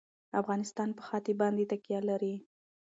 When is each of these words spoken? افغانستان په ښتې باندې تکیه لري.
افغانستان 0.41 0.89
په 0.97 1.01
ښتې 1.07 1.33
باندې 1.41 1.63
تکیه 1.71 1.99
لري. 2.09 2.35